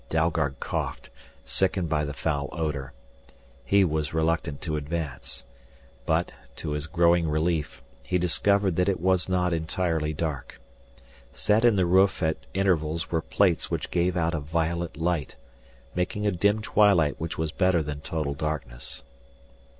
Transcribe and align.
Dalgard 0.09 0.59
coughed, 0.59 1.11
sickened 1.45 1.87
by 1.87 2.05
the 2.05 2.13
foul 2.15 2.49
odor. 2.53 2.91
He 3.63 3.83
was 3.85 4.15
reluctant 4.15 4.59
to 4.61 4.75
advance. 4.75 5.43
But, 6.07 6.31
to 6.55 6.71
his 6.71 6.87
growing 6.87 7.29
relief, 7.29 7.83
he 8.01 8.17
discovered 8.17 8.77
that 8.77 8.89
it 8.89 8.99
was 8.99 9.29
not 9.29 9.53
entirely 9.53 10.11
dark. 10.11 10.59
Set 11.31 11.63
in 11.63 11.75
the 11.75 11.85
roof 11.85 12.23
at 12.23 12.37
intervals 12.55 13.11
were 13.11 13.21
plates 13.21 13.69
which 13.69 13.91
gave 13.91 14.17
out 14.17 14.33
a 14.33 14.39
violet 14.39 14.97
light, 14.97 15.35
making 15.93 16.25
a 16.25 16.31
dim 16.31 16.63
twilight 16.63 17.19
which 17.21 17.37
was 17.37 17.51
better 17.51 17.83
than 17.83 17.99
total 18.01 18.33
darkness. 18.33 19.03